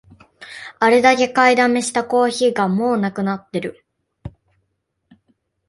[0.79, 3.85] あれだけ買いだめしたコーヒーがもうなくなってる